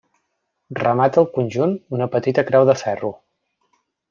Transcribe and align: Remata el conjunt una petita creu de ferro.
Remata 0.79 1.21
el 1.23 1.29
conjunt 1.37 1.75
una 1.99 2.09
petita 2.17 2.47
creu 2.51 2.67
de 2.71 2.79
ferro. 2.87 3.13